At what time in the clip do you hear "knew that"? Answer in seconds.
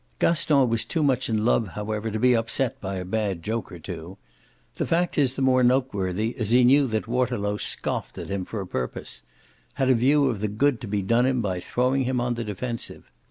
6.63-7.07